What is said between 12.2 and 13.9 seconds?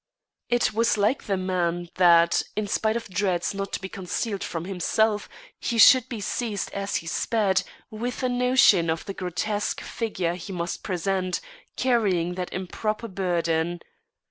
that improper burden.